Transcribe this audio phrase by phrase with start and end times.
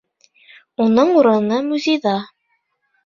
[0.87, 2.15] Уның урыны музейҙа.